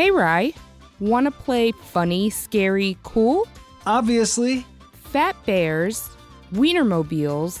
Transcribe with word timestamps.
Hey, 0.00 0.10
Rye. 0.10 0.54
Want 0.98 1.26
to 1.26 1.30
play 1.30 1.72
funny, 1.72 2.30
scary, 2.30 2.96
cool? 3.02 3.46
Obviously. 3.84 4.64
Fat 4.94 5.36
bears, 5.44 6.08
wienermobiles, 6.54 7.60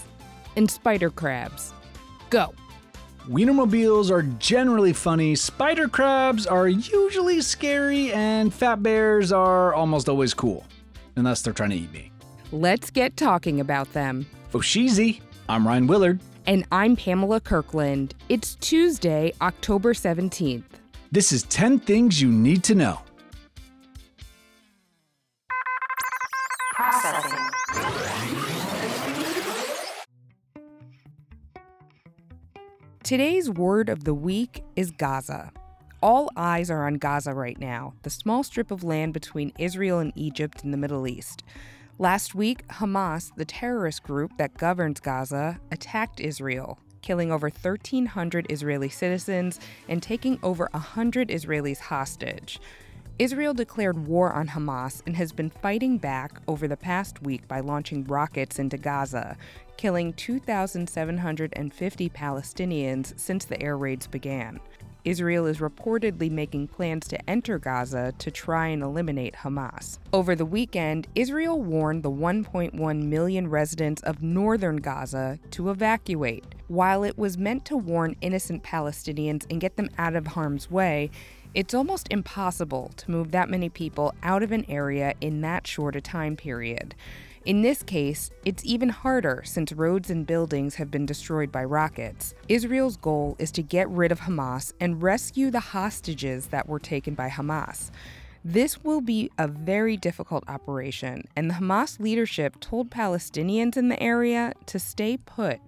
and 0.56 0.70
spider 0.70 1.10
crabs. 1.10 1.74
Go. 2.30 2.54
Wienermobiles 3.28 4.10
are 4.10 4.22
generally 4.22 4.94
funny, 4.94 5.36
spider 5.36 5.86
crabs 5.86 6.46
are 6.46 6.66
usually 6.66 7.42
scary, 7.42 8.10
and 8.14 8.54
fat 8.54 8.82
bears 8.82 9.32
are 9.32 9.74
almost 9.74 10.08
always 10.08 10.32
cool. 10.32 10.64
Unless 11.16 11.42
they're 11.42 11.52
trying 11.52 11.70
to 11.70 11.76
eat 11.76 11.92
me. 11.92 12.10
Let's 12.52 12.88
get 12.90 13.18
talking 13.18 13.60
about 13.60 13.92
them. 13.92 14.24
Oh, 14.54 14.60
Foshizi, 14.60 15.20
I'm 15.46 15.68
Ryan 15.68 15.86
Willard. 15.86 16.20
And 16.46 16.64
I'm 16.72 16.96
Pamela 16.96 17.40
Kirkland. 17.40 18.14
It's 18.30 18.54
Tuesday, 18.54 19.34
October 19.42 19.92
17th. 19.92 20.79
This 21.12 21.32
is 21.32 21.42
10 21.42 21.80
Things 21.80 22.22
You 22.22 22.30
Need 22.30 22.62
to 22.62 22.76
Know. 22.76 23.00
Processing. 26.72 27.38
Today's 33.02 33.50
word 33.50 33.88
of 33.88 34.04
the 34.04 34.14
week 34.14 34.62
is 34.76 34.92
Gaza. 34.92 35.50
All 36.00 36.30
eyes 36.36 36.70
are 36.70 36.86
on 36.86 36.94
Gaza 36.94 37.34
right 37.34 37.58
now, 37.58 37.94
the 38.04 38.10
small 38.10 38.44
strip 38.44 38.70
of 38.70 38.84
land 38.84 39.12
between 39.12 39.52
Israel 39.58 39.98
and 39.98 40.12
Egypt 40.14 40.62
in 40.62 40.70
the 40.70 40.76
Middle 40.76 41.08
East. 41.08 41.42
Last 41.98 42.36
week, 42.36 42.64
Hamas, 42.68 43.34
the 43.34 43.44
terrorist 43.44 44.04
group 44.04 44.36
that 44.38 44.56
governs 44.56 45.00
Gaza, 45.00 45.58
attacked 45.72 46.20
Israel, 46.20 46.78
killing 47.02 47.32
over 47.32 47.48
1,300 47.48 48.50
Israeli 48.50 48.88
citizens 48.88 49.60
and 49.88 50.02
taking 50.02 50.38
over 50.42 50.68
100 50.72 51.28
Israelis 51.28 51.78
hostage. 51.78 52.60
Israel 53.18 53.52
declared 53.52 54.06
war 54.06 54.32
on 54.32 54.48
Hamas 54.48 55.02
and 55.06 55.14
has 55.16 55.30
been 55.30 55.50
fighting 55.50 55.98
back 55.98 56.40
over 56.48 56.66
the 56.66 56.76
past 56.76 57.20
week 57.20 57.46
by 57.46 57.60
launching 57.60 58.04
rockets 58.04 58.58
into 58.58 58.78
Gaza, 58.78 59.36
killing 59.76 60.14
2,750 60.14 62.08
Palestinians 62.08 63.18
since 63.18 63.44
the 63.44 63.62
air 63.62 63.76
raids 63.76 64.06
began. 64.06 64.58
Israel 65.04 65.46
is 65.46 65.58
reportedly 65.58 66.30
making 66.30 66.68
plans 66.68 67.08
to 67.08 67.30
enter 67.30 67.58
Gaza 67.58 68.12
to 68.18 68.30
try 68.30 68.68
and 68.68 68.82
eliminate 68.82 69.34
Hamas. 69.34 69.98
Over 70.12 70.34
the 70.34 70.44
weekend, 70.44 71.06
Israel 71.14 71.60
warned 71.60 72.02
the 72.02 72.10
1.1 72.10 73.02
million 73.04 73.48
residents 73.48 74.02
of 74.02 74.22
northern 74.22 74.76
Gaza 74.76 75.38
to 75.52 75.70
evacuate. 75.70 76.44
While 76.70 77.02
it 77.02 77.18
was 77.18 77.36
meant 77.36 77.64
to 77.64 77.76
warn 77.76 78.14
innocent 78.20 78.62
Palestinians 78.62 79.44
and 79.50 79.60
get 79.60 79.74
them 79.74 79.90
out 79.98 80.14
of 80.14 80.28
harm's 80.28 80.70
way, 80.70 81.10
it's 81.52 81.74
almost 81.74 82.06
impossible 82.12 82.92
to 82.96 83.10
move 83.10 83.32
that 83.32 83.50
many 83.50 83.68
people 83.68 84.14
out 84.22 84.44
of 84.44 84.52
an 84.52 84.64
area 84.68 85.14
in 85.20 85.40
that 85.40 85.66
short 85.66 85.96
a 85.96 86.00
time 86.00 86.36
period. 86.36 86.94
In 87.44 87.62
this 87.62 87.82
case, 87.82 88.30
it's 88.44 88.64
even 88.64 88.88
harder 88.90 89.42
since 89.44 89.72
roads 89.72 90.10
and 90.10 90.24
buildings 90.24 90.76
have 90.76 90.92
been 90.92 91.06
destroyed 91.06 91.50
by 91.50 91.64
rockets. 91.64 92.36
Israel's 92.46 92.96
goal 92.96 93.34
is 93.40 93.50
to 93.50 93.64
get 93.64 93.90
rid 93.90 94.12
of 94.12 94.20
Hamas 94.20 94.72
and 94.78 95.02
rescue 95.02 95.50
the 95.50 95.58
hostages 95.58 96.46
that 96.46 96.68
were 96.68 96.78
taken 96.78 97.14
by 97.14 97.30
Hamas. 97.30 97.90
This 98.44 98.84
will 98.84 99.00
be 99.00 99.28
a 99.38 99.48
very 99.48 99.96
difficult 99.96 100.44
operation, 100.46 101.24
and 101.34 101.50
the 101.50 101.54
Hamas 101.54 101.98
leadership 101.98 102.60
told 102.60 102.90
Palestinians 102.90 103.76
in 103.76 103.88
the 103.88 104.00
area 104.00 104.52
to 104.66 104.78
stay 104.78 105.16
put, 105.16 105.58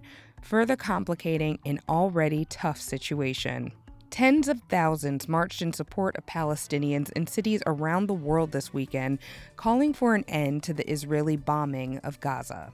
further 0.43 0.77
complicating 0.77 1.59
an 1.65 1.81
already 1.89 2.45
tough 2.45 2.81
situation. 2.81 3.73
Tens 4.11 4.47
of 4.47 4.61
thousands 4.69 5.27
marched 5.27 5.63
in 5.63 5.73
support 5.73 6.17
of 6.17 6.27
Palestinians 6.27 7.11
in 7.13 7.27
cities 7.27 7.63
around 7.67 8.07
the 8.09 8.15
world 8.15 8.53
this 8.53 8.75
weekend, 8.75 9.19
calling 9.57 9.95
for 9.95 10.15
an 10.15 10.25
end 10.29 10.63
to 10.65 10.75
the 10.75 10.87
Israeli 10.91 11.37
bombing 11.37 11.97
of 12.01 12.21
Gaza. 12.21 12.73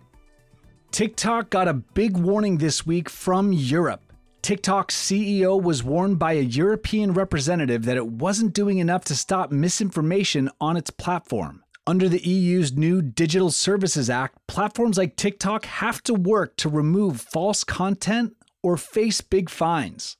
TikTok 0.91 1.51
got 1.51 1.69
a 1.69 1.75
big 1.75 2.17
warning 2.17 2.59
this 2.59 2.85
week 2.85 3.09
from 3.09 3.53
Europe. 3.53 4.13
TikTok's 4.43 4.97
CEO 4.97 5.63
was 5.63 5.85
warned 5.85 6.19
by 6.19 6.33
a 6.33 6.41
European 6.41 7.13
representative 7.13 7.85
that 7.85 7.97
it 7.97 8.07
wasn't 8.07 8.55
doing 8.55 8.79
enough 8.79 9.05
to 9.05 9.15
stop 9.15 9.53
misinformation 9.53 10.51
on 10.61 10.77
its 10.77 10.91
platform. 10.91 11.63
Under 11.89 12.07
the 12.07 12.21
EU's 12.21 12.77
new 12.77 13.01
Digital 13.01 13.51
Services 13.51 14.11
Act, 14.11 14.47
platforms 14.47 14.99
like 14.99 15.17
TikTok 15.17 15.65
have 15.65 16.03
to 16.03 16.13
work 16.13 16.55
to 16.59 16.69
remove 16.69 17.19
false 17.19 17.65
content 17.65 18.37
or 18.63 18.77
face 18.77 19.23
big 19.23 19.49
fines. 19.49 20.19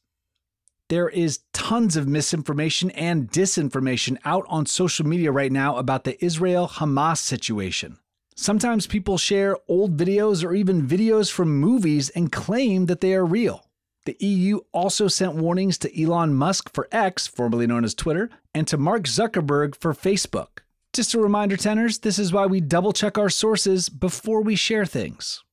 There 0.89 1.11
is 1.11 1.41
tons 1.53 1.95
of 1.95 2.09
misinformation 2.09 2.91
and 2.93 3.31
disinformation 3.31 4.17
out 4.25 4.47
on 4.49 4.65
social 4.65 5.07
media 5.07 5.31
right 5.31 5.53
now 5.53 5.77
about 5.77 6.05
the 6.05 6.25
Israel 6.25 6.69
Hamas 6.69 7.19
situation. 7.19 7.99
Sometimes 8.35 8.87
people 8.87 9.19
share 9.19 9.59
old 9.69 9.99
videos 9.99 10.43
or 10.43 10.55
even 10.55 10.89
videos 10.89 11.31
from 11.31 11.61
movies 11.61 12.09
and 12.09 12.33
claim 12.33 12.87
that 12.87 13.03
they 13.03 13.13
are 13.13 13.27
real. 13.27 13.67
The 14.07 14.17
EU 14.21 14.61
also 14.73 15.07
sent 15.07 15.35
warnings 15.35 15.77
to 15.81 16.03
Elon 16.03 16.33
Musk 16.33 16.73
for 16.73 16.89
X, 16.91 17.27
formerly 17.27 17.67
known 17.67 17.85
as 17.85 17.93
Twitter, 17.93 18.31
and 18.55 18.67
to 18.69 18.79
Mark 18.79 19.03
Zuckerberg 19.03 19.77
for 19.77 19.93
Facebook. 19.93 20.61
Just 20.95 21.15
a 21.15 21.21
reminder, 21.21 21.57
Ten'ers, 21.57 22.01
this 22.01 22.19
is 22.19 22.33
why 22.33 22.47
we 22.47 22.61
double 22.61 22.93
check 22.93 23.19
our 23.19 23.29
sources 23.29 23.89
before 23.89 24.43
we 24.43 24.57
share 24.57 24.87
things. 24.87 25.45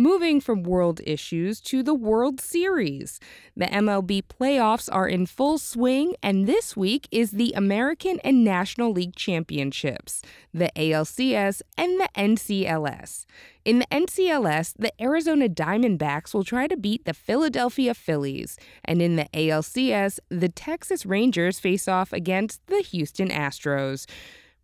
Moving 0.00 0.40
from 0.40 0.62
world 0.62 1.00
issues 1.04 1.60
to 1.62 1.82
the 1.82 1.92
World 1.92 2.40
Series. 2.40 3.18
The 3.56 3.64
MLB 3.64 4.22
playoffs 4.22 4.88
are 4.92 5.08
in 5.08 5.26
full 5.26 5.58
swing, 5.58 6.14
and 6.22 6.46
this 6.46 6.76
week 6.76 7.08
is 7.10 7.32
the 7.32 7.52
American 7.56 8.20
and 8.20 8.44
National 8.44 8.92
League 8.92 9.16
Championships, 9.16 10.22
the 10.54 10.70
ALCS 10.76 11.62
and 11.76 11.98
the 11.98 12.08
NCLS. 12.14 13.26
In 13.64 13.80
the 13.80 13.86
NCLS, 13.86 14.74
the 14.78 14.92
Arizona 15.02 15.48
Diamondbacks 15.48 16.32
will 16.32 16.44
try 16.44 16.68
to 16.68 16.76
beat 16.76 17.04
the 17.04 17.12
Philadelphia 17.12 17.92
Phillies, 17.92 18.56
and 18.84 19.02
in 19.02 19.16
the 19.16 19.28
ALCS, 19.34 20.20
the 20.28 20.48
Texas 20.48 21.06
Rangers 21.06 21.58
face 21.58 21.88
off 21.88 22.12
against 22.12 22.64
the 22.68 22.82
Houston 22.82 23.30
Astros. 23.30 24.06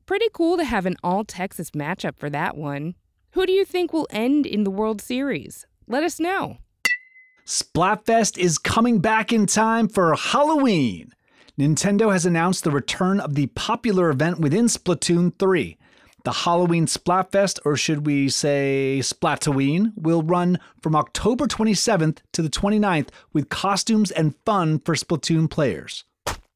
Pretty 0.06 0.28
cool 0.32 0.56
to 0.58 0.64
have 0.64 0.86
an 0.86 0.94
all 1.02 1.24
Texas 1.24 1.72
matchup 1.72 2.18
for 2.18 2.30
that 2.30 2.56
one. 2.56 2.94
Who 3.34 3.46
do 3.46 3.52
you 3.52 3.64
think 3.64 3.92
will 3.92 4.06
end 4.10 4.46
in 4.46 4.62
the 4.62 4.70
World 4.70 5.02
Series? 5.02 5.66
Let 5.88 6.04
us 6.04 6.20
know. 6.20 6.58
Splatfest 7.44 8.38
is 8.38 8.58
coming 8.58 9.00
back 9.00 9.32
in 9.32 9.46
time 9.46 9.88
for 9.88 10.14
Halloween. 10.14 11.12
Nintendo 11.58 12.12
has 12.12 12.24
announced 12.24 12.62
the 12.62 12.70
return 12.70 13.18
of 13.18 13.34
the 13.34 13.48
popular 13.48 14.08
event 14.08 14.38
within 14.38 14.66
Splatoon 14.66 15.36
3. 15.36 15.76
The 16.22 16.32
Halloween 16.32 16.86
Splatfest, 16.86 17.58
or 17.64 17.76
should 17.76 18.06
we 18.06 18.28
say 18.28 19.00
Splatoween, 19.02 19.92
will 19.96 20.22
run 20.22 20.60
from 20.80 20.94
October 20.94 21.48
27th 21.48 22.18
to 22.34 22.40
the 22.40 22.48
29th 22.48 23.08
with 23.32 23.48
costumes 23.48 24.12
and 24.12 24.36
fun 24.46 24.78
for 24.78 24.94
Splatoon 24.94 25.50
players. 25.50 26.04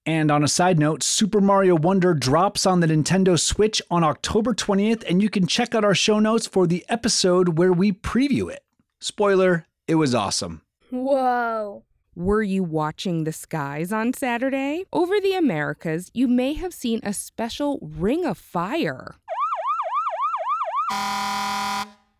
And 0.09 0.31
on 0.31 0.43
a 0.43 0.49
side 0.49 0.79
note, 0.79 1.03
Super 1.03 1.39
Mario 1.39 1.77
Wonder 1.77 2.15
drops 2.15 2.65
on 2.65 2.81
the 2.81 2.87
Nintendo 2.87 3.39
Switch 3.39 3.83
on 3.91 4.03
October 4.03 4.55
20th, 4.55 5.05
and 5.07 5.21
you 5.21 5.29
can 5.29 5.47
check 5.47 5.75
out 5.75 5.85
our 5.85 5.95
show 5.95 6.19
notes 6.19 6.47
for 6.47 6.67
the 6.67 6.83
episode 6.89 7.59
where 7.59 7.75
we 7.75 7.93
preview 7.93 8.51
it. 8.51 8.65
Spoiler, 9.01 9.67
it 9.87 9.97
was 9.97 10.15
awesome. 10.15 10.63
Whoa. 10.89 11.85
Were 12.17 12.43
you 12.43 12.63
watching 12.63 13.25
the 13.25 13.35
skies 13.35 13.93
on 13.93 14.15
Saturday? 14.15 14.87
Over 14.95 15.21
the 15.21 15.35
Americas, 15.35 16.11
you 16.15 16.27
may 16.27 16.55
have 16.55 16.73
seen 16.73 17.01
a 17.03 17.13
special 17.13 17.79
ring 17.83 18.25
of 18.25 18.39
fire. 18.39 19.17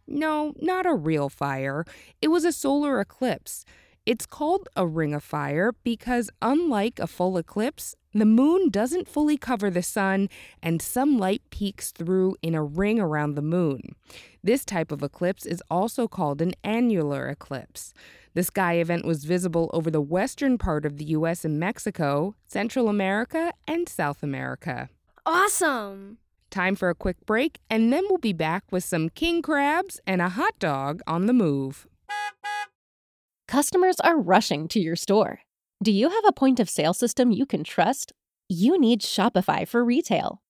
No, 0.07 0.53
not 0.61 0.85
a 0.85 0.93
real 0.93 1.31
fire. 1.31 1.87
It 2.21 2.29
was 2.29 2.45
a 2.45 2.53
solar 2.53 3.01
eclipse. 3.01 3.65
It's 4.09 4.25
called 4.25 4.71
a 4.75 4.87
ring 4.87 5.13
of 5.13 5.23
fire 5.23 5.75
because, 5.85 6.31
unlike 6.41 6.99
a 6.99 7.07
full 7.07 7.37
eclipse, 7.37 7.95
the 8.15 8.25
moon 8.25 8.71
doesn't 8.71 9.07
fully 9.07 9.37
cover 9.37 9.69
the 9.69 9.83
sun 9.83 10.31
and 10.63 10.81
some 10.81 11.19
light 11.19 11.43
peeks 11.51 11.93
through 11.93 12.37
in 12.41 12.55
a 12.55 12.65
ring 12.65 12.99
around 12.99 13.35
the 13.35 13.43
moon. 13.43 13.95
This 14.43 14.65
type 14.65 14.91
of 14.91 15.03
eclipse 15.03 15.45
is 15.45 15.63
also 15.71 16.09
called 16.09 16.41
an 16.41 16.55
annular 16.65 17.29
eclipse. 17.29 17.93
The 18.33 18.45
sky 18.45 18.77
event 18.77 19.05
was 19.05 19.27
visible 19.27 19.69
over 19.75 19.91
the 19.91 20.01
western 20.01 20.57
part 20.57 20.87
of 20.87 20.97
the 20.97 21.05
US 21.09 21.45
and 21.45 21.61
Mexico, 21.61 22.35
Central 22.47 22.89
America, 22.89 23.53
and 23.67 23.91
South 23.91 24.23
America. 24.23 24.89
Awesome. 25.27 26.17
Time 26.49 26.77
for 26.77 26.89
a 26.89 26.95
quick 26.95 27.27
break, 27.27 27.59
and 27.69 27.93
then 27.93 28.05
we'll 28.09 28.17
be 28.17 28.33
back 28.33 28.65
with 28.71 28.85
some 28.85 29.11
king 29.11 29.43
crabs 29.43 30.01
and 30.07 30.23
a 30.23 30.31
hot 30.31 30.59
dog 30.59 31.03
on 31.07 31.27
the 31.27 31.35
move. 31.35 31.87
Customers 33.49 33.99
are 34.01 34.21
rushing 34.21 34.69
to 34.69 34.79
your 34.79 34.95
store. 34.95 35.41
Do 35.83 35.91
you 35.91 36.11
have 36.11 36.25
a 36.27 36.33
point 36.33 36.61
of 36.61 36.69
sale 36.69 36.93
system 36.93 37.31
you 37.31 37.47
can 37.47 37.65
trust? 37.65 38.13
You 38.47 38.79
need 38.79 39.01
Shopify 39.01 39.67
for 39.67 39.83
retail. 39.83 40.43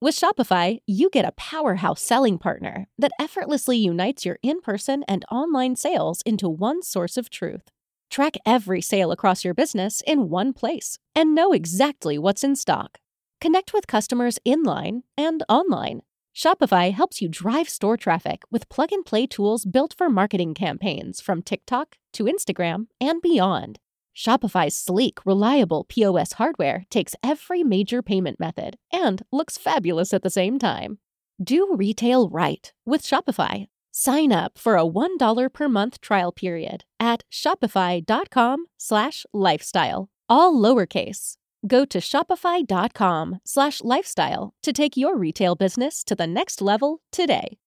With 0.00 0.18
Shopify, 0.18 0.78
you 0.86 1.10
get 1.10 1.26
a 1.26 1.32
powerhouse 1.32 2.00
selling 2.00 2.38
partner 2.38 2.88
that 2.98 3.12
effortlessly 3.20 3.76
unites 3.76 4.24
your 4.24 4.38
in 4.42 4.62
person 4.62 5.04
and 5.06 5.26
online 5.30 5.76
sales 5.76 6.22
into 6.24 6.48
one 6.48 6.82
source 6.82 7.18
of 7.18 7.28
truth. 7.28 7.68
Track 8.10 8.38
every 8.46 8.80
sale 8.80 9.12
across 9.12 9.44
your 9.44 9.52
business 9.52 10.02
in 10.06 10.30
one 10.30 10.54
place 10.54 10.98
and 11.14 11.34
know 11.34 11.52
exactly 11.52 12.16
what's 12.16 12.42
in 12.42 12.56
stock. 12.56 12.96
Connect 13.42 13.74
with 13.74 13.86
customers 13.86 14.38
in 14.46 14.62
line 14.62 15.02
and 15.18 15.42
online. 15.50 16.00
Shopify 16.34 16.92
helps 16.92 17.20
you 17.20 17.28
drive 17.28 17.68
store 17.68 17.96
traffic 17.96 18.42
with 18.50 18.68
plug 18.68 18.92
and 18.92 19.04
play 19.04 19.26
tools 19.26 19.64
built 19.64 19.94
for 19.96 20.08
marketing 20.08 20.54
campaigns 20.54 21.20
from 21.20 21.42
TikTok 21.42 21.96
to 22.12 22.24
Instagram 22.24 22.86
and 23.00 23.20
beyond. 23.20 23.78
Shopify's 24.16 24.76
sleek, 24.76 25.24
reliable 25.24 25.84
POS 25.88 26.34
hardware 26.34 26.84
takes 26.90 27.14
every 27.22 27.62
major 27.62 28.02
payment 28.02 28.38
method 28.38 28.76
and 28.92 29.22
looks 29.32 29.56
fabulous 29.56 30.12
at 30.12 30.22
the 30.22 30.30
same 30.30 30.58
time. 30.58 30.98
Do 31.42 31.74
retail 31.74 32.28
right 32.28 32.72
with 32.84 33.02
Shopify. 33.02 33.66
Sign 33.92 34.30
up 34.30 34.58
for 34.58 34.76
a 34.76 34.84
$1 34.84 35.52
per 35.52 35.68
month 35.68 36.00
trial 36.00 36.32
period 36.32 36.84
at 37.00 37.24
shopify.com 37.32 38.66
slash 38.76 39.24
lifestyle, 39.32 40.10
all 40.28 40.54
lowercase. 40.54 41.36
Go 41.66 41.84
to 41.84 41.98
shopify.com 41.98 43.40
slash 43.44 43.82
lifestyle 43.82 44.54
to 44.62 44.72
take 44.72 44.96
your 44.96 45.16
retail 45.16 45.54
business 45.54 46.02
to 46.04 46.14
the 46.14 46.26
next 46.26 46.62
level 46.62 47.00
today. 47.12 47.58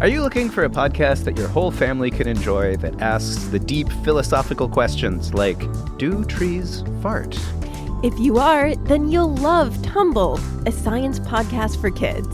Are 0.00 0.06
you 0.06 0.22
looking 0.22 0.48
for 0.48 0.64
a 0.64 0.68
podcast 0.68 1.24
that 1.24 1.36
your 1.36 1.48
whole 1.48 1.70
family 1.70 2.10
can 2.10 2.28
enjoy 2.28 2.76
that 2.76 3.00
asks 3.00 3.46
the 3.46 3.58
deep 3.58 3.88
philosophical 4.04 4.68
questions 4.68 5.34
like 5.34 5.58
Do 5.98 6.24
trees 6.24 6.84
fart? 7.02 7.38
If 8.04 8.16
you 8.18 8.38
are, 8.38 8.76
then 8.76 9.10
you'll 9.10 9.34
love 9.34 9.82
Tumble, 9.82 10.38
a 10.66 10.70
science 10.70 11.18
podcast 11.18 11.80
for 11.80 11.90
kids. 11.90 12.28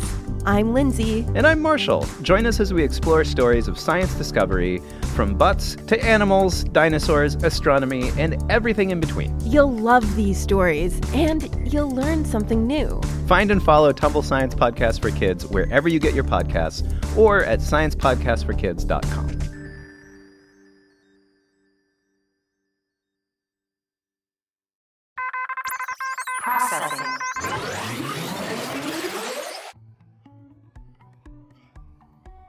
I'm 0.44 0.74
Lindsay. 0.74 1.20
And 1.34 1.46
I'm 1.46 1.62
Marshall. 1.62 2.06
Join 2.20 2.44
us 2.44 2.60
as 2.60 2.74
we 2.74 2.82
explore 2.82 3.24
stories 3.24 3.66
of 3.66 3.78
science 3.78 4.14
discovery 4.14 4.82
from 5.14 5.36
butts 5.36 5.76
to 5.86 6.02
animals, 6.04 6.64
dinosaurs, 6.64 7.36
astronomy, 7.36 8.10
and 8.18 8.36
everything 8.50 8.90
in 8.90 9.00
between. 9.00 9.34
You'll 9.40 9.72
love 9.72 10.16
these 10.16 10.38
stories 10.38 11.00
and 11.14 11.48
you'll 11.72 11.90
learn 11.90 12.24
something 12.24 12.66
new. 12.66 13.00
Find 13.26 13.50
and 13.50 13.62
follow 13.62 13.92
Tumble 13.92 14.22
Science 14.22 14.54
Podcast 14.54 15.00
for 15.00 15.10
Kids 15.10 15.46
wherever 15.46 15.88
you 15.88 15.98
get 15.98 16.14
your 16.14 16.24
podcasts 16.24 16.84
or 17.16 17.44
at 17.44 17.60
sciencepodcastforkids.com. 17.60 19.34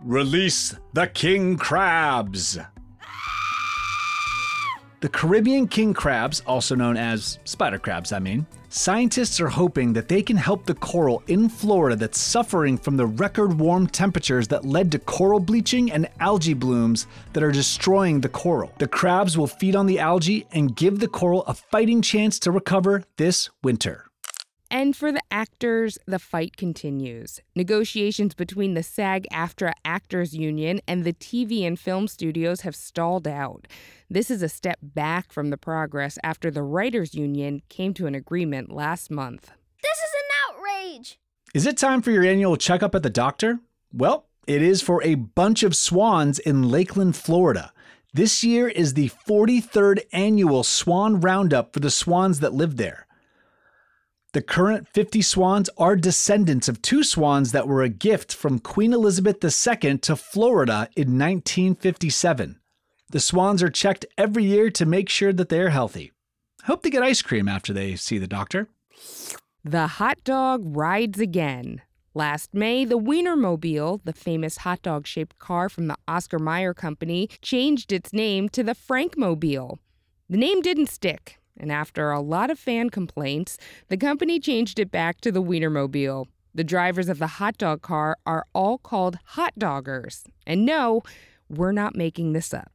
Release 0.06 0.76
the 0.94 1.08
king 1.08 1.58
crabs. 1.58 2.60
The 5.02 5.10
Caribbean 5.10 5.68
king 5.68 5.96
crabs, 5.96 6.44
also 6.46 6.76
known 6.76 6.96
as 6.96 7.40
spider 7.44 7.80
crabs, 7.80 8.12
I 8.12 8.20
mean, 8.20 8.46
scientists 8.70 9.42
are 9.42 9.48
hoping 9.48 9.94
that 9.94 10.08
they 10.08 10.22
can 10.22 10.38
help 10.38 10.68
the 10.68 10.76
coral 10.76 11.24
in 11.26 11.50
Florida 11.50 11.96
that's 11.96 12.20
suffering 12.20 12.78
from 12.78 12.98
the 12.98 13.08
record 13.08 13.58
warm 13.58 13.88
temperatures 13.88 14.48
that 14.50 14.64
led 14.64 14.92
to 14.92 15.00
coral 15.00 15.40
bleaching 15.40 15.92
and 15.92 16.08
algae 16.20 16.54
blooms 16.54 17.08
that 17.34 17.42
are 17.42 17.52
destroying 17.52 18.22
the 18.22 18.30
coral. 18.30 18.74
The 18.78 18.88
crabs 18.88 19.40
will 19.40 19.48
feed 19.48 19.76
on 19.76 19.88
the 19.88 19.98
algae 19.98 20.46
and 20.52 20.76
give 20.76 21.00
the 21.00 21.08
coral 21.08 21.44
a 21.46 21.56
fighting 21.56 22.04
chance 22.04 22.38
to 22.40 22.52
recover 22.52 23.02
this 23.18 23.50
winter. 23.64 24.05
And 24.76 24.94
for 24.94 25.10
the 25.10 25.22
actors, 25.32 25.98
the 26.06 26.20
fight 26.20 26.58
continues. 26.58 27.40
Negotiations 27.56 28.34
between 28.36 28.74
the 28.74 28.84
SAG 28.84 29.26
AFTRA 29.32 29.72
Actors 29.86 30.34
Union 30.34 30.82
and 30.86 31.06
the 31.06 31.14
TV 31.14 31.66
and 31.66 31.80
film 31.80 32.10
studios 32.10 32.60
have 32.62 32.76
stalled 32.76 33.26
out. 33.26 33.68
This 34.10 34.30
is 34.30 34.42
a 34.42 34.50
step 34.50 34.78
back 34.82 35.32
from 35.32 35.50
the 35.50 35.56
progress 35.56 36.18
after 36.26 36.52
the 36.52 36.62
Writers 36.62 37.16
Union 37.16 37.62
came 37.70 37.94
to 37.94 38.06
an 38.06 38.16
agreement 38.16 38.70
last 38.70 39.10
month. 39.10 39.50
This 39.82 39.98
is 39.98 40.12
an 40.14 40.58
outrage! 40.58 41.20
Is 41.54 41.66
it 41.66 41.78
time 41.78 42.02
for 42.02 42.12
your 42.12 42.26
annual 42.26 42.58
checkup 42.58 42.94
at 42.96 43.02
the 43.02 43.10
doctor? 43.10 43.62
Well, 43.94 44.26
it 44.46 44.62
is 44.62 44.82
for 44.82 45.02
a 45.04 45.16
bunch 45.16 45.64
of 45.64 45.74
swans 45.74 46.38
in 46.38 46.70
Lakeland, 46.70 47.16
Florida. 47.16 47.72
This 48.14 48.44
year 48.44 48.68
is 48.68 48.94
the 48.94 49.08
43rd 49.08 50.02
annual 50.12 50.64
Swan 50.64 51.22
Roundup 51.22 51.72
for 51.72 51.80
the 51.80 51.90
swans 51.90 52.42
that 52.42 52.54
live 52.54 52.76
there. 52.76 53.05
The 54.36 54.42
current 54.42 54.90
50 54.90 55.22
swans 55.22 55.70
are 55.78 55.96
descendants 55.96 56.68
of 56.68 56.82
two 56.82 57.06
swans 57.06 57.54
that 57.54 57.70
were 57.70 57.84
a 57.84 57.88
gift 57.88 58.36
from 58.36 58.60
Queen 58.60 58.92
Elizabeth 58.92 59.42
II 59.42 59.98
to 60.00 60.18
Florida 60.18 60.90
in 60.98 61.18
1957. 61.18 62.60
The 63.12 63.20
swans 63.22 63.64
are 63.64 63.70
checked 63.70 64.06
every 64.18 64.44
year 64.44 64.70
to 64.72 64.86
make 64.86 65.08
sure 65.08 65.32
that 65.32 65.48
they 65.48 65.62
are 65.62 65.70
healthy. 65.70 66.12
Hope 66.66 66.84
they 66.84 66.90
get 66.90 67.02
ice 67.02 67.22
cream 67.22 67.48
after 67.48 67.72
they 67.72 67.96
see 67.96 68.18
the 68.18 68.28
doctor. 68.28 68.68
The 69.64 69.88
hot 69.88 70.22
dog 70.26 70.64
rides 70.66 71.22
again. 71.22 71.82
Last 72.14 72.54
May, 72.54 72.84
the 72.84 73.00
Wienermobile, 73.00 74.02
the 74.04 74.12
famous 74.12 74.58
hot 74.58 74.82
dog 74.82 75.08
shaped 75.08 75.40
car 75.40 75.70
from 75.70 75.88
the 75.88 75.96
Oscar 76.10 76.40
Mayer 76.40 76.74
Company, 76.74 77.30
changed 77.42 77.94
its 77.94 78.12
name 78.12 78.50
to 78.50 78.64
the 78.64 78.76
Frankmobile. 78.76 79.78
The 80.30 80.38
name 80.38 80.60
didn't 80.60 80.90
stick, 80.90 81.40
and 81.58 81.72
after 81.72 82.12
a 82.12 82.22
lot 82.22 82.50
of 82.50 82.60
fan 82.60 82.90
complaints, 82.90 83.58
the 83.88 83.98
company 83.98 84.40
changed 84.40 84.80
it 84.80 84.92
back 84.92 85.22
to 85.22 85.32
the 85.32 85.42
Wienermobile. 85.42 86.28
The 86.54 86.64
drivers 86.64 87.10
of 87.10 87.20
the 87.20 87.28
hot 87.28 87.58
dog 87.58 87.82
car 87.82 88.18
are 88.26 88.46
all 88.54 88.78
called 88.78 89.20
hot 89.26 89.54
doggers. 89.60 90.24
And 90.48 90.66
no, 90.66 91.04
we're 91.50 91.72
not 91.72 91.96
making 91.96 92.34
this 92.34 92.54
up. 92.54 92.72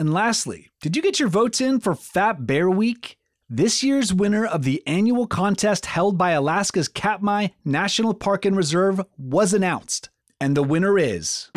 And 0.00 0.12
lastly, 0.12 0.68
did 0.80 0.94
you 0.94 1.02
get 1.02 1.18
your 1.18 1.28
votes 1.28 1.60
in 1.60 1.80
for 1.80 1.94
Fat 1.94 2.46
Bear 2.46 2.70
Week? 2.70 3.16
This 3.50 3.82
year's 3.82 4.12
winner 4.12 4.44
of 4.44 4.62
the 4.62 4.82
annual 4.86 5.26
contest 5.26 5.86
held 5.86 6.18
by 6.18 6.32
Alaska's 6.32 6.86
Katmai 6.86 7.48
National 7.64 8.12
Park 8.12 8.44
and 8.44 8.56
Reserve 8.56 9.00
was 9.16 9.54
announced. 9.54 10.10
And 10.40 10.56
the 10.56 10.62
winner 10.62 10.98
is. 10.98 11.50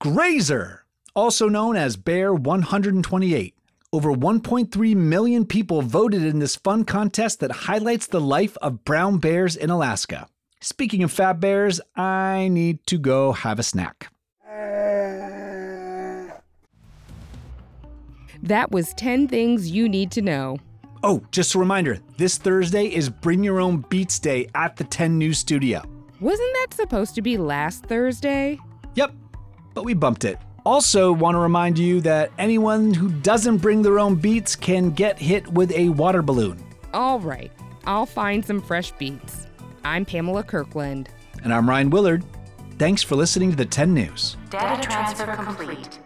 Grazer, 0.00 0.84
also 1.14 1.48
known 1.48 1.76
as 1.76 1.96
Bear 1.96 2.32
128. 2.32 3.54
Over 3.94 4.14
1.3 4.14 4.96
million 4.96 5.44
people 5.44 5.82
voted 5.82 6.24
in 6.24 6.38
this 6.38 6.56
fun 6.56 6.84
contest 6.84 7.40
that 7.40 7.52
highlights 7.52 8.06
the 8.06 8.22
life 8.22 8.56
of 8.62 8.84
brown 8.84 9.18
bears 9.18 9.54
in 9.54 9.68
Alaska. 9.68 10.28
Speaking 10.62 11.02
of 11.02 11.12
fat 11.12 11.40
bears, 11.40 11.78
I 11.94 12.48
need 12.48 12.86
to 12.86 12.96
go 12.96 13.32
have 13.32 13.58
a 13.58 13.62
snack. 13.62 14.10
That 18.42 18.70
was 18.70 18.94
10 18.94 19.28
things 19.28 19.70
you 19.70 19.90
need 19.90 20.10
to 20.12 20.22
know. 20.22 20.56
Oh, 21.02 21.22
just 21.30 21.54
a 21.54 21.58
reminder 21.58 21.98
this 22.16 22.38
Thursday 22.38 22.86
is 22.86 23.10
Bring 23.10 23.44
Your 23.44 23.60
Own 23.60 23.84
Beats 23.90 24.18
Day 24.18 24.48
at 24.54 24.76
the 24.76 24.84
Ten 24.84 25.18
News 25.18 25.36
Studio. 25.36 25.82
Wasn't 26.18 26.52
that 26.54 26.68
supposed 26.72 27.14
to 27.16 27.20
be 27.22 27.36
last 27.36 27.84
Thursday? 27.84 28.58
Yep, 28.94 29.12
but 29.74 29.84
we 29.84 29.92
bumped 29.92 30.24
it. 30.24 30.38
Also, 30.64 31.12
want 31.12 31.34
to 31.34 31.38
remind 31.40 31.76
you 31.78 32.00
that 32.02 32.30
anyone 32.38 32.94
who 32.94 33.08
doesn't 33.08 33.56
bring 33.58 33.82
their 33.82 33.98
own 33.98 34.14
beats 34.14 34.54
can 34.54 34.90
get 34.90 35.18
hit 35.18 35.46
with 35.48 35.72
a 35.72 35.88
water 35.90 36.22
balloon. 36.22 36.62
All 36.94 37.18
right, 37.18 37.50
I'll 37.84 38.06
find 38.06 38.44
some 38.44 38.60
fresh 38.60 38.92
beats. 38.92 39.48
I'm 39.84 40.04
Pamela 40.04 40.44
Kirkland. 40.44 41.08
And 41.42 41.52
I'm 41.52 41.68
Ryan 41.68 41.90
Willard. 41.90 42.24
Thanks 42.78 43.02
for 43.02 43.16
listening 43.16 43.50
to 43.50 43.56
the 43.56 43.64
Ten 43.64 43.92
News. 43.92 44.36
Data 44.50 44.80
transfer 44.80 45.34
complete. 45.34 45.98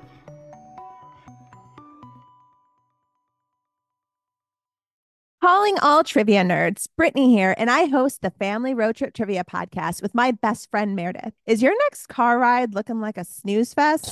Calling 5.43 5.79
all 5.81 6.03
trivia 6.03 6.43
nerds, 6.43 6.89
Brittany 6.97 7.31
here, 7.31 7.55
and 7.57 7.71
I 7.71 7.85
host 7.85 8.21
the 8.21 8.31
Family 8.31 8.75
Road 8.75 8.97
Trip 8.97 9.15
Trivia 9.15 9.45
podcast 9.45 10.03
with 10.03 10.15
my 10.15 10.33
best 10.33 10.69
friend 10.71 10.97
Meredith. 10.97 11.35
Is 11.47 11.63
your 11.63 11.77
next 11.85 12.09
car 12.09 12.39
ride 12.39 12.75
looking 12.75 13.01
like 13.01 13.17
a 13.17 13.25
snooze 13.25 13.73
fest? 13.73 14.11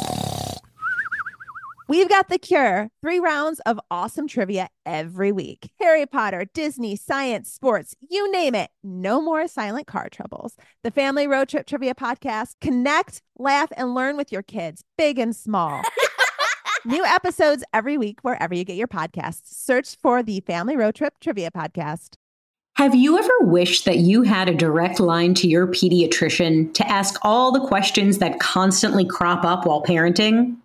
We've 1.87 2.09
got 2.09 2.29
the 2.29 2.39
cure. 2.39 2.89
Three 3.03 3.19
rounds 3.19 3.61
of 3.61 3.79
awesome 3.91 4.27
trivia 4.27 4.69
every 4.87 5.33
week. 5.33 5.71
Harry 5.79 6.07
Potter, 6.07 6.47
Disney, 6.55 6.97
science, 6.97 7.53
sports, 7.53 7.95
you 8.09 8.33
name 8.33 8.55
it. 8.55 8.71
No 8.83 9.21
more 9.21 9.47
silent 9.47 9.87
car 9.87 10.09
troubles. 10.09 10.57
The 10.83 10.91
Family 10.91 11.27
Road 11.27 11.51
Trip 11.51 11.67
Trivia 11.67 11.95
Podcast. 11.95 12.55
Connect, 12.63 13.21
laugh, 13.39 13.71
and 13.77 13.95
learn 13.95 14.17
with 14.17 14.33
your 14.33 14.43
kids, 14.43 14.83
big 14.97 15.19
and 15.19 15.37
small. 15.37 15.83
New 16.87 17.05
episodes 17.05 17.65
every 17.75 17.99
week 17.99 18.19
wherever 18.23 18.55
you 18.55 18.65
get 18.65 18.77
your 18.77 18.89
podcasts. 18.89 19.55
Search 19.55 19.97
for 20.01 20.23
the 20.23 20.41
Family 20.41 20.77
Road 20.77 20.95
Trip 20.95 21.15
Trivia 21.21 21.51
Podcast. 21.51 22.15
Have 22.77 22.95
you 22.95 23.19
ever 23.19 23.39
wished 23.41 23.85
that 23.85 23.99
you 23.99 24.23
had 24.23 24.49
a 24.49 24.55
direct 24.55 25.01
line 25.01 25.35
to 25.35 25.49
your 25.49 25.67
pediatrician 25.67 26.73
to 26.75 26.89
ask 26.89 27.19
all 27.23 27.53
the 27.53 27.67
questions 27.67 28.19
that 28.19 28.41
constantly 28.41 29.05
crop 29.05 29.45
up 29.45 29.67
while 29.67 29.83
parenting? 29.83 30.57